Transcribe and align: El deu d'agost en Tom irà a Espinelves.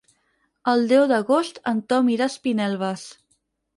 El 0.73 0.87
deu 0.93 1.03
d'agost 1.11 1.61
en 1.73 1.83
Tom 1.93 2.09
irà 2.17 2.29
a 2.31 2.35
Espinelves. 2.37 3.05